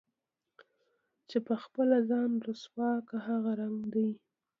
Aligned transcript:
چې 1.29 1.37
په 1.47 1.55
خپله 1.63 1.97
ځان 2.09 2.31
رسوا 2.47 2.91
كا 3.07 3.17
هغه 3.27 3.51
رنګ 3.61 3.77
دے 3.93 4.09